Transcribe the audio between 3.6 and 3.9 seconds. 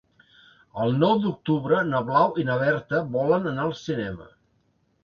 al